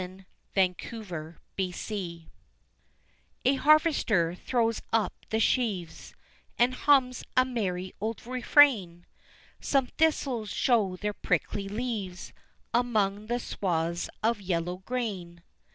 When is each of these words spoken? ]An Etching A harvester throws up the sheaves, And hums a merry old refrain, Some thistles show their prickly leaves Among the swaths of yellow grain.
]An 0.01 0.25
Etching 0.55 2.27
A 3.45 3.53
harvester 3.57 4.33
throws 4.33 4.81
up 4.91 5.13
the 5.29 5.39
sheaves, 5.39 6.15
And 6.57 6.73
hums 6.73 7.23
a 7.37 7.45
merry 7.45 7.93
old 8.01 8.25
refrain, 8.25 9.05
Some 9.59 9.85
thistles 9.85 10.49
show 10.49 10.95
their 10.95 11.13
prickly 11.13 11.67
leaves 11.69 12.33
Among 12.73 13.27
the 13.27 13.37
swaths 13.37 14.09
of 14.23 14.41
yellow 14.41 14.77
grain. 14.77 15.43